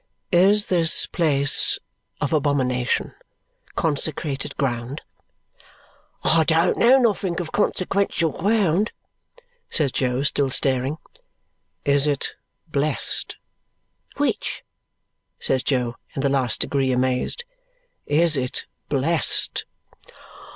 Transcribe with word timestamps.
"Is 0.31 0.65
this 0.65 1.05
place 1.05 1.77
of 2.19 2.33
abomination 2.33 3.13
consecrated 3.75 4.57
ground?" 4.57 5.01
"I 6.23 6.43
don't 6.43 6.75
know 6.75 6.97
nothink 6.97 7.39
of 7.39 7.51
consequential 7.51 8.31
ground," 8.31 8.93
says 9.69 9.91
Jo, 9.91 10.23
still 10.23 10.49
staring. 10.49 10.97
"Is 11.85 12.07
it 12.07 12.35
blessed?" 12.67 13.37
"Which?" 14.17 14.63
says 15.39 15.61
Jo, 15.61 15.97
in 16.15 16.21
the 16.23 16.29
last 16.29 16.61
degree 16.61 16.91
amazed. 16.91 17.43
"Is 18.07 18.35
it 18.37 18.65
blessed?" 18.89 19.65